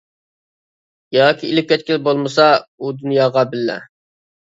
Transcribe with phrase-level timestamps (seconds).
[1.17, 3.81] ياكى ئېلىپ كەتكىلى بولمىسا ئۇ دۇنياغا بىللە.